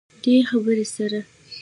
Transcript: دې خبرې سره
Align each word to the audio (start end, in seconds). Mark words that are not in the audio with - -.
دې 0.21 0.35
خبرې 0.49 0.85
سره 0.95 1.19